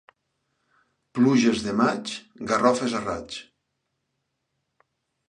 [1.19, 2.13] Pluges de maig,
[2.53, 3.39] garrofes a raig.